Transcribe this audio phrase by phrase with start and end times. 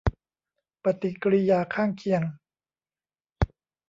[0.83, 2.23] ปฏิกิริยาข้างเคียง